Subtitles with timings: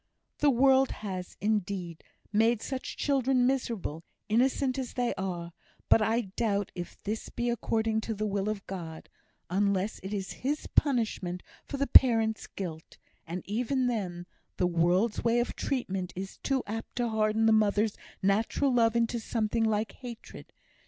[0.39, 2.03] "The world has, indeed,
[2.33, 5.53] made such children miserable, innocent as they are;
[5.89, 9.09] but I doubt if this be according to the will of God,
[9.51, 14.25] unless it be His punishment for the parents' guilt; and even then
[14.57, 19.19] the world's way of treatment is too apt to harden the mother's natural love into
[19.19, 20.51] something like hatred.